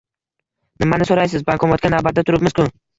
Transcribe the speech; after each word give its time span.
-Nimani 0.85 1.09
so'raysiz, 1.11 1.47
bankomatga 1.53 1.95
navbatda 1.99 2.29
turibmiz-ku... 2.33 2.73